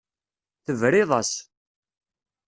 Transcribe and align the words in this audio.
Tebriḍ-as. 0.65 1.33